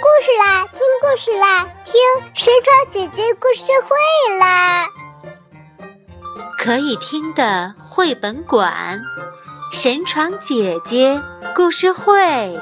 [0.00, 1.94] 故事啦，听故事啦，听
[2.34, 4.86] 神床姐姐故事会啦！
[6.58, 9.00] 可以听的绘本馆，
[9.72, 11.20] 神床姐姐
[11.56, 12.56] 故事会。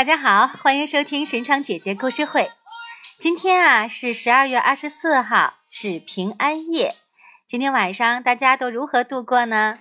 [0.00, 2.50] 大家好，欢迎收听神窗姐姐故事会。
[3.18, 6.94] 今天啊是十二月二十四号，是平安夜。
[7.46, 9.80] 今天晚上大家都如何度过呢？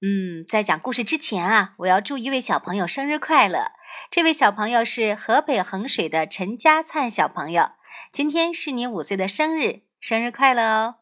[0.00, 3.72] 嗯，在讲故事之前啊，我要祝一位小朋友生日快乐。
[4.10, 7.72] 这位小朋友是河北衡水的陈家灿小朋友，
[8.10, 10.94] 今天是你五岁的生日，生日快乐哦！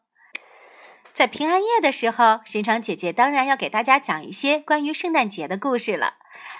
[1.13, 6.15] 在平安夜的时候，神窗姐姐当然要给大家讲一些关于圣诞节的故事了。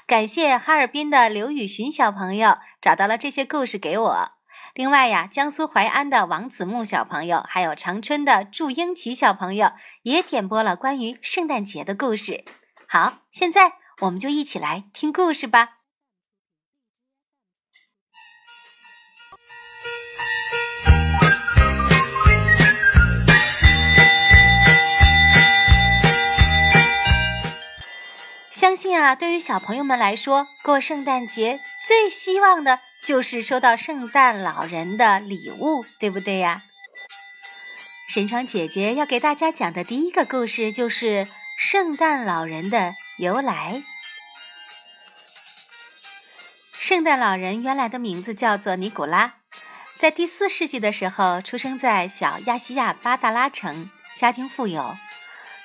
[0.08, 4.32] 感谢哈尔滨的刘雨寻小朋友找到了这些故事给我。
[4.74, 9.72] 另外呀，江苏淮安的王子木小朋友，还有长春的祝英奇小朋友
[10.04, 12.46] 也点播了关于圣诞节的故事。
[12.88, 15.81] 好，现在我们就一起来听故事吧。
[28.62, 36.62] 相信啊，对于小朋友们来说，过圣诞节最希望的就是收到圣诞老人的礼物，对不对呀？
[38.08, 41.28] 神窗姐姐要给大家讲的第一个故事就是
[41.58, 43.82] 圣诞老人的由来。
[46.78, 49.38] 圣诞老人原来的名字叫做尼古拉，
[49.98, 54.96] 在第四世纪的时候出生在小亚细亚巴达拉城，家庭富有。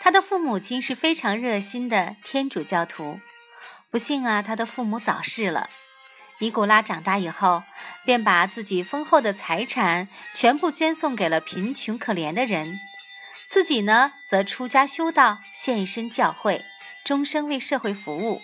[0.06, 3.19] 他的父母亲是非常热心的天主教徒，
[3.91, 5.69] 不幸啊，他的父母早逝了。
[6.39, 7.65] 尼古拉长大以后，
[8.05, 12.78] 便把自己丰厚的财产全部捐送给了贫穷可怜的人，
[13.49, 16.65] 自己呢，则出家修道，献身教会，
[17.05, 18.41] 终生为社会服务。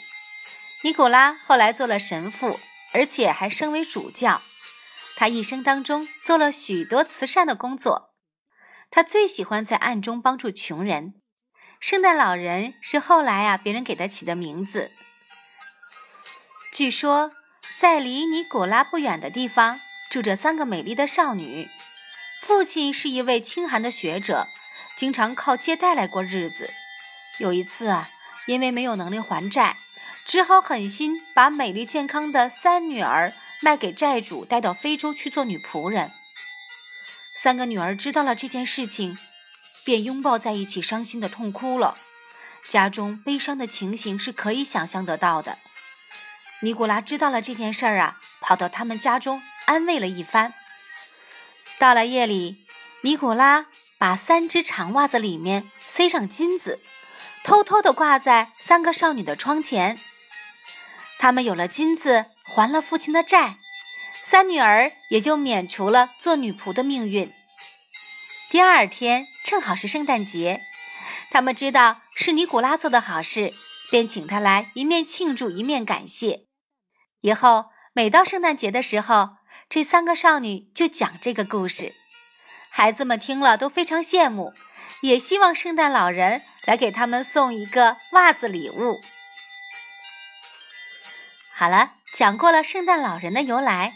[0.83, 2.59] 尼古拉后来做了神父，
[2.93, 4.43] 而且还升为主教。
[5.15, 8.17] 他一生当中做了许多慈善的工作，
[8.91, 11.15] 他最喜欢在暗中帮助穷人。
[11.83, 14.93] 圣诞老人是后来啊别人给他起的名字。
[16.73, 17.33] 据说，
[17.75, 21.69] 在离尼古拉不远的地方住着三个美丽的少女。
[22.41, 24.47] 父亲是一位清寒的学者，
[24.97, 26.73] 经常靠借贷来过日子。
[27.39, 28.11] 有一次啊，
[28.47, 29.79] 因为没有能力还债，
[30.25, 36.13] 只好狠心把美丽健康的三女儿卖给债主，带到非洲去做女仆人。
[37.35, 39.19] 三个女儿知道了这件事情。
[39.85, 41.97] 便拥抱在一起，伤心的痛哭了。
[42.69, 45.59] 家中悲伤的情形是可以想象得到的。
[46.61, 50.55] 尼古拉知道了这件事儿啊，跑到他们家中安慰了一番。
[51.79, 52.65] 到了夜里，
[53.03, 53.67] 尼古拉
[53.99, 56.81] 把三只长袜子里面塞上金子，
[57.43, 59.99] 偷偷地挂在三个少女的窗前。
[61.19, 63.59] 他们有了金子，还了父亲的债，
[64.23, 67.33] 三女儿也就免除了做女仆的命运。
[68.53, 70.61] 第二天正好是圣诞节，
[71.31, 73.55] 他们知道是尼古拉做的好事，
[73.91, 76.41] 便请他来一面庆祝一面感谢。
[77.23, 79.37] 以后每到圣诞节的时候，
[79.71, 81.95] 这三个少女就讲这个故事，
[82.69, 84.53] 孩子们听了都非常羡慕，
[85.01, 89.01] 也希望圣诞老人来给他们送一个袜子礼物。
[91.55, 93.95] 好了，讲过了圣诞老人的由来，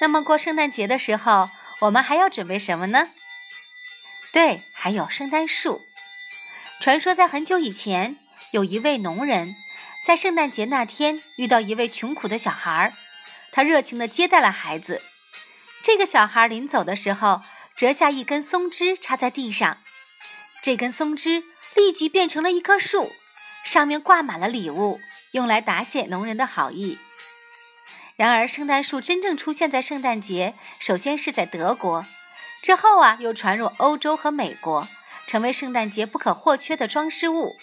[0.00, 1.50] 那么过圣诞节的时候，
[1.80, 3.08] 我们还要准备什么呢？
[4.36, 5.86] 对，还有圣诞树。
[6.78, 8.18] 传说在很久以前，
[8.50, 9.56] 有一位农人，
[10.04, 12.92] 在圣诞节那天遇到一位穷苦的小孩，
[13.50, 15.00] 他热情地接待了孩子。
[15.82, 17.40] 这个小孩临走的时候，
[17.74, 19.78] 折下一根松枝插在地上，
[20.60, 21.44] 这根松枝
[21.74, 23.12] 立即变成了一棵树，
[23.64, 25.00] 上面挂满了礼物，
[25.30, 26.98] 用来答谢农人的好意。
[28.16, 32.04] 然而，圣诞树真正出现在圣诞节，首先是在德国，
[32.62, 34.88] 之后啊，又传入欧洲和美国，
[35.26, 37.56] 成为圣诞节不可或缺的装饰物。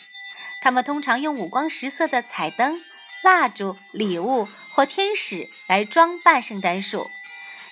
[0.61, 2.81] 他们通常用五光十色的彩灯、
[3.21, 7.07] 蜡烛、礼物或天使来装扮圣诞树。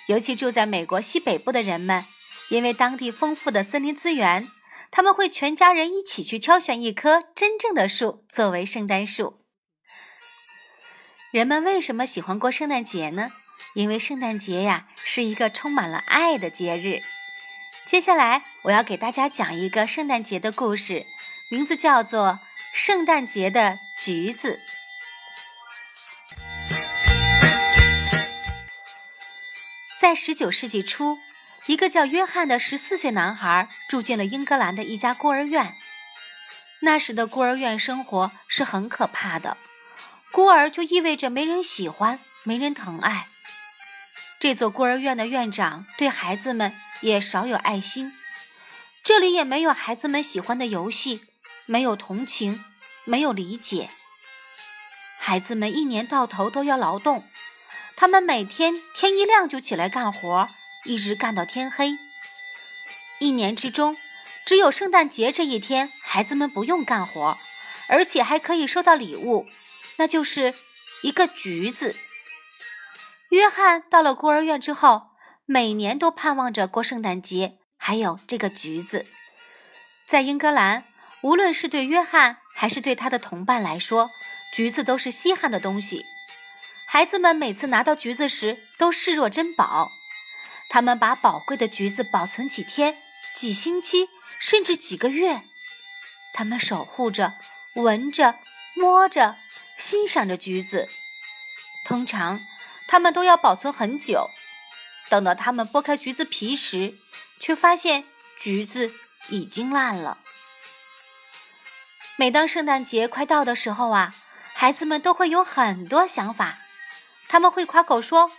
[0.07, 2.05] 尤其住在美国西北部的人们，
[2.49, 4.49] 因为当地丰富的森林资源，
[4.89, 9.45] 他们会全家人一起去挑选一棵真正的树作为圣诞树。
[11.31, 13.31] 人们为什么喜欢过圣诞节呢？
[13.73, 17.01] 因为圣诞节呀是一个充满了爱的节日。
[17.85, 21.05] 接下来我要给大家讲一个圣诞节的故事，
[21.49, 22.39] 名字叫做
[22.73, 24.59] 《圣诞节的橘子》。
[29.99, 31.19] 在十九世纪初，
[31.67, 35.75] 一个叫约翰的十四岁男孩住进了英格兰的一家孤儿院。
[36.81, 39.57] 那时的孤儿院生活是很可怕的。
[40.31, 43.27] 孤儿就意味着没人喜欢，没人疼爱。
[44.41, 48.11] 这座孤儿院的院长对孩子们也少有爱心，
[49.03, 51.21] 这里也没有孩子们喜欢的游戏，
[51.67, 52.65] 没有同情，
[53.05, 53.91] 没有理解。
[55.19, 57.29] 孩子们一年到头都要劳动，
[57.95, 60.49] 他们每天天一亮就起来干活，
[60.85, 61.99] 一直干到天黑。
[63.19, 63.95] 一年之中，
[64.43, 67.37] 只有圣诞节这一天，孩子们不用干活，
[67.87, 69.47] 而且还可以收到礼物。
[69.97, 70.55] 那就是
[71.03, 71.95] 一个橘子。
[73.31, 75.11] 约翰到了孤儿院之后，
[75.45, 79.05] 每年都盼望着过圣诞节，还有这个橘子。
[80.05, 80.83] 在英格兰，
[81.21, 84.09] 无论是对约翰还是对他的同伴来说，
[84.53, 86.05] 橘子都是稀罕的东西。
[86.85, 89.89] 孩子们每次拿到橘子时，都视若珍宝。
[90.69, 92.97] 他们把宝贵的橘子保存几天、
[93.33, 95.43] 几星期，甚至几个月。
[96.33, 97.35] 他们守护着，
[97.75, 98.35] 闻着，
[98.75, 99.37] 摸着。
[99.77, 100.89] 欣赏着橘子，
[101.85, 102.41] 通常
[102.91, 104.29] 他们都要保存很久。
[105.09, 106.95] 等到他们剥开橘子皮时，
[107.39, 108.03] 却发现
[108.37, 108.91] 橘子
[109.29, 110.17] 已经烂了。
[112.17, 114.13] 每当圣诞节快到的时候啊，
[114.53, 116.57] 孩子们都会有很多想法。
[117.29, 118.29] 他们会夸口说：“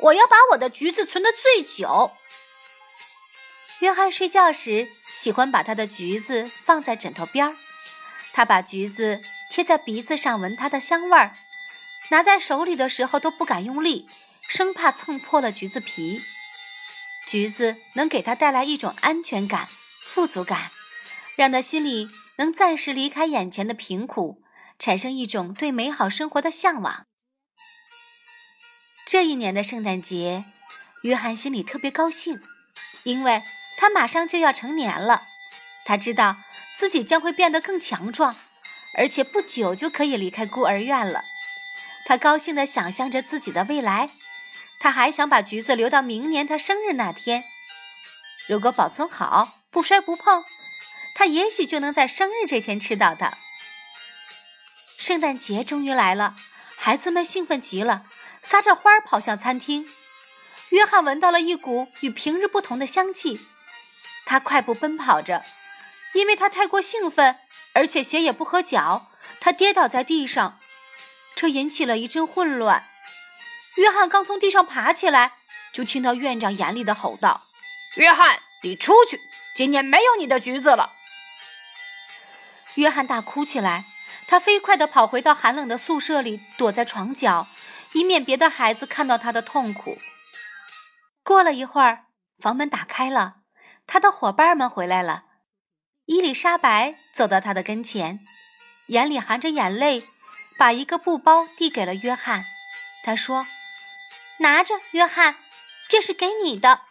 [0.00, 2.16] 我要把我的橘子存得最久。”
[3.78, 7.56] 约翰睡觉时喜欢把他的橘子放在枕头边儿，
[8.32, 9.22] 他把橘子。
[9.48, 11.36] 贴在鼻子上闻它的香味儿，
[12.10, 14.08] 拿在手里的时候都不敢用力，
[14.48, 16.22] 生怕蹭破了橘子皮。
[17.26, 19.68] 橘子能给他带来一种安全感、
[20.02, 20.70] 富足感，
[21.34, 24.42] 让他心里能暂时离开眼前的贫苦，
[24.78, 27.06] 产生一种对美好生活的向往。
[29.04, 30.44] 这一年的圣诞节，
[31.02, 32.40] 约翰心里特别高兴，
[33.02, 33.42] 因为
[33.76, 35.22] 他马上就要成年了，
[35.84, 36.36] 他知道
[36.76, 38.36] 自己将会变得更强壮。
[38.98, 41.22] 而且不久就可以离开孤儿院了，
[42.06, 44.10] 他高兴地想象着自己的未来。
[44.78, 47.42] 他还想把橘子留到明年他生日那天。
[48.46, 50.44] 如果保存好，不摔不碰，
[51.16, 53.36] 他也许就能在生日这天吃到它。
[54.96, 56.36] 圣诞节终于来了，
[56.76, 58.04] 孩子们兴奋极了，
[58.40, 59.88] 撒着欢儿跑向餐厅。
[60.68, 63.40] 约翰闻到了一股与平日不同的香气，
[64.24, 65.44] 他快步奔跑着，
[66.14, 67.38] 因为他太过兴奋。
[67.72, 70.60] 而且鞋也不合脚，他跌倒在地上，
[71.36, 72.88] 这引起了一阵混乱。
[73.76, 75.34] 约翰刚从地上爬起来，
[75.70, 77.46] 就听到院长严厉的吼道
[77.96, 79.20] ：“约翰，你出去！
[79.54, 80.94] 今年没有你的橘子了。”
[82.76, 83.84] 约翰大哭起来，
[84.26, 87.46] 他飞快地跑回到寒冷的宿舍里，躲在床角，
[87.92, 89.98] 以免别的孩子看到他的痛苦。
[91.22, 92.06] 过了一会儿，
[92.38, 93.36] 房门打开了，
[93.86, 95.24] 他的伙伴们回来了。
[96.06, 98.20] 伊丽莎白走到他的跟前，
[98.88, 100.08] 眼里含着眼泪，
[100.56, 102.46] 把一个布包递给了约翰。
[103.02, 103.46] 他说
[104.38, 105.36] ：“拿着，约翰，
[105.88, 106.82] 这是给你的。”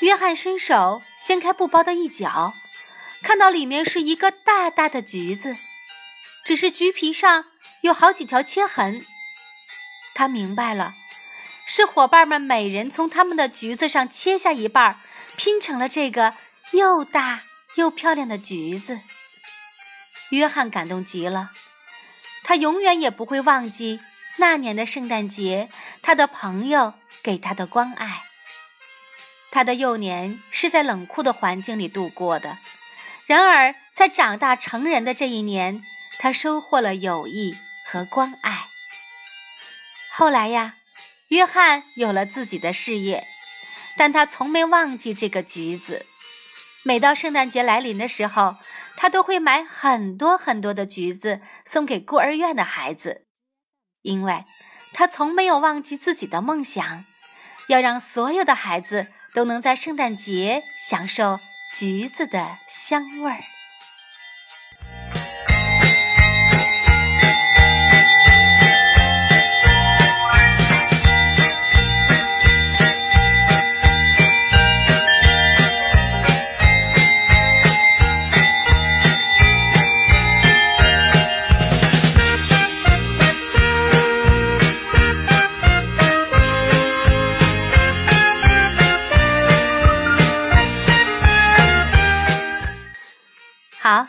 [0.00, 2.54] 约翰伸手掀开布包的一角，
[3.22, 5.56] 看到里面是一个大大的橘子，
[6.44, 7.46] 只是橘皮上
[7.80, 9.06] 有好几条切痕。
[10.14, 10.94] 他明白了。
[11.68, 15.00] 是伙伴们每人从他们的橘子上切下一半，
[15.36, 16.34] 拼成了这个
[16.70, 17.42] 又大
[17.74, 19.00] 又漂亮的橘子。
[20.30, 21.50] 约翰感动极了，
[22.42, 24.00] 他永远也不会忘记
[24.38, 25.68] 那年的圣诞节，
[26.02, 28.24] 他的朋友给他的关爱。
[29.50, 32.58] 他的幼年是在冷酷的环境里度过的，
[33.26, 35.82] 然而在长大成人的这一年，
[36.18, 38.68] 他收获了友谊和关爱。
[40.10, 40.76] 后来呀。
[41.30, 43.26] 约翰有了自己的事业，
[43.96, 46.06] 但他从没忘记这个橘子。
[46.86, 48.58] 每到圣诞节来临的时候，
[48.96, 53.26] 他都会买很多很多的橘子送给孤儿院的孩子，
[54.02, 54.44] 因为
[54.92, 57.04] 他从没有忘记自己的梦想，
[57.66, 61.40] 要让所有的孩子都能在圣诞节享受
[61.74, 63.55] 橘子的香味儿。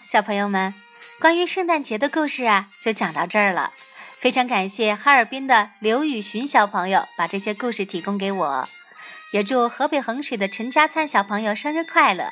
[0.10, 0.74] 小朋友们，
[1.20, 3.74] 关于圣诞节的故事啊，就讲到这儿了。
[4.18, 8.70] 非常感谢哈尔滨的刘雨寻小朋友把这些故事提供给我，
[9.34, 12.32] 也祝河北衡水的陈家灿小朋友生日快乐。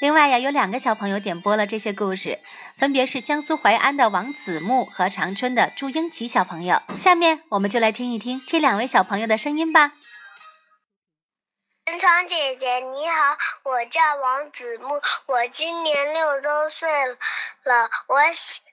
[0.00, 2.38] 另外呀，有两个小朋友点播了这些故事，
[2.78, 6.80] 分别是江苏淮安的王子木和长春的祝英奇小朋友。
[6.96, 9.92] 下面我们就来听一听这两位小朋友的声音吧。
[11.88, 16.90] 神窗姐姐你好，我叫王子木，我今年六周岁
[17.62, 18.18] 了，我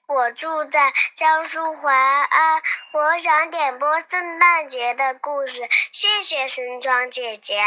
[0.07, 7.63] 我住在江苏淮安，我想点播圣诞节的故事，谢谢神窗姐姐。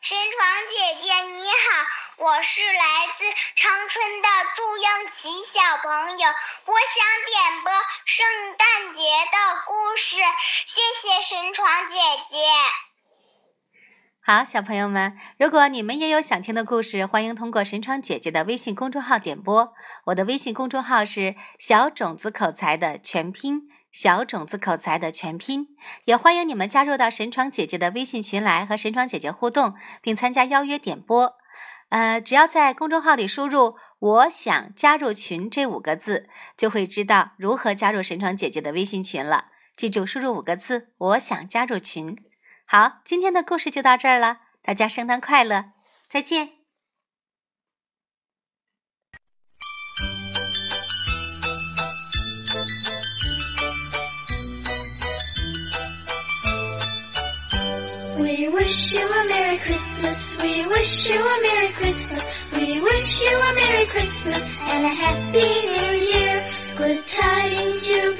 [0.00, 1.86] 神窗姐姐你好，
[2.16, 3.24] 我是来自
[3.56, 6.28] 长春的祝英奇小朋友，
[6.66, 7.72] 我想点播
[8.04, 8.24] 圣
[8.56, 10.16] 诞节的故事，
[10.64, 11.96] 谢谢神床姐
[12.28, 12.36] 姐。
[14.24, 19.74] 好，小朋友们，如果你们也有想听的故事，欢迎通过神窗姐姐的微信公众号点播。
[20.06, 25.66] 我的微信公众号是小种子口才的全拼，小种子口才的全拼。
[26.04, 31.34] 也欢迎你们加入到神窗姐姐的微信群来和神窗姐姐互动，并参加邀约点播。
[31.94, 39.52] 呃，只要在公众号里输入“我想加入群”这五个字，就会知道如何加入神窗姐姐的微信群了。
[39.76, 42.16] 记住，输入五个字“我想加入群”。
[42.66, 45.66] 好，今天的故事就到这儿了，大家圣诞快乐，
[46.08, 46.48] 再见。
[58.16, 59.23] We wish you a
[59.54, 60.42] Merry Christmas.
[60.42, 62.22] We wish you a Merry Christmas.
[62.54, 66.44] We wish you a Merry Christmas and a Happy New Year.
[66.74, 68.13] Good tidings you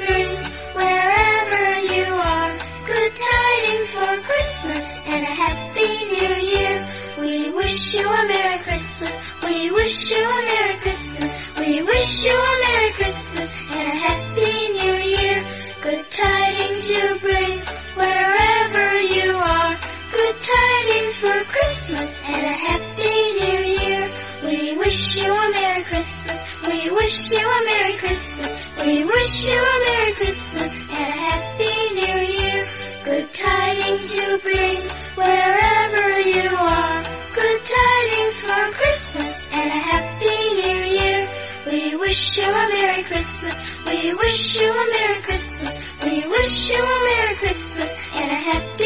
[25.89, 26.63] Christmas.
[26.67, 28.53] We wish you a Merry Christmas.
[28.85, 32.71] We wish you a Merry Christmas and a Happy New Year.
[33.05, 34.83] Good tidings you bring
[35.15, 37.03] wherever you are.
[37.35, 41.29] Good tidings for Christmas and a Happy New Year.
[41.67, 43.61] We wish you a Merry Christmas.
[43.87, 45.79] We wish you a Merry Christmas.
[46.05, 48.84] We wish you a Merry Christmas and a Happy.